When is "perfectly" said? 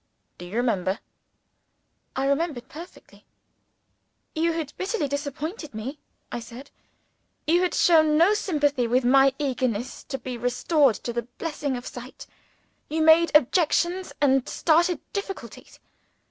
2.69-3.23